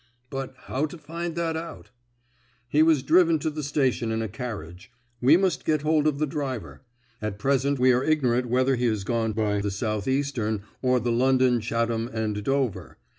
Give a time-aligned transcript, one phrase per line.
[0.31, 1.91] "But how to find that out?"
[2.67, 4.91] "He was driven to the station in a carriage.
[5.21, 6.81] We must get hold of the driver.
[7.21, 11.11] At present we are ignorant whether he has gone by the South Eastern or the
[11.11, 12.97] London, Chatham, and Dover.